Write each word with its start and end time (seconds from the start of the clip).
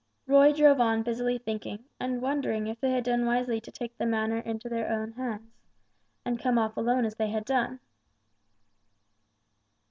Roy 0.25 0.51
drove 0.51 0.81
on 0.81 1.03
busily 1.03 1.37
thinking, 1.37 1.85
and 1.99 2.23
wondering 2.23 2.65
if 2.65 2.79
they 2.81 2.89
had 2.89 3.03
done 3.03 3.23
wisely 3.23 3.61
to 3.61 3.71
take 3.71 3.95
the 3.99 4.05
matter 4.07 4.39
into 4.39 4.67
their 4.67 4.89
own 4.91 5.11
hands, 5.11 5.59
and 6.25 6.41
come 6.41 6.57
off 6.57 6.75
alone 6.75 7.05
as 7.05 7.13
they 7.17 7.29
had 7.29 7.45
done. 7.45 7.79